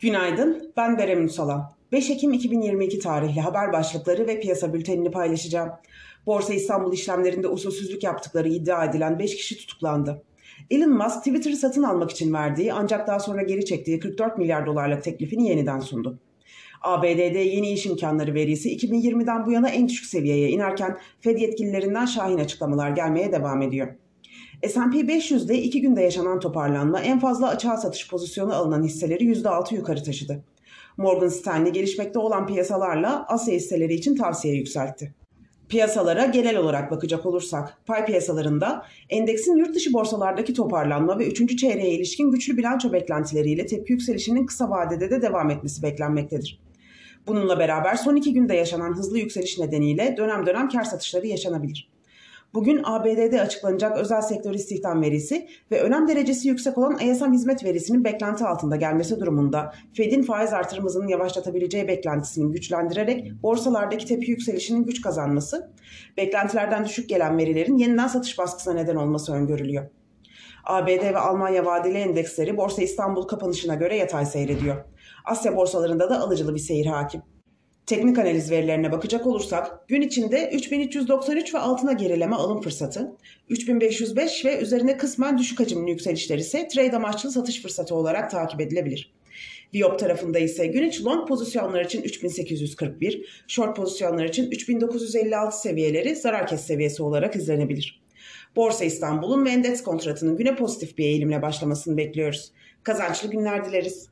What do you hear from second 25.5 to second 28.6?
iki günde yaşanan toparlanma en fazla açığa satış pozisyonu